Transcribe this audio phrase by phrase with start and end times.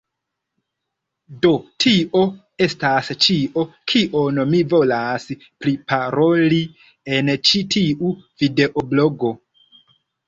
[1.41, 1.49] Do,
[1.85, 2.23] tio
[2.67, 5.27] estas ĉio, kion mi volas
[5.67, 6.63] priparoli
[7.19, 8.13] en ĉi tiu
[8.45, 9.33] videoblogo.